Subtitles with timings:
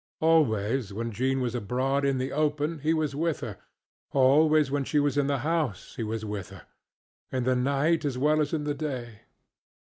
[0.19, 3.59] Always when Jean was abroad in the open he was with her;
[4.09, 6.65] always when she was in the house he was with her,
[7.31, 9.19] in the night as well as in the day.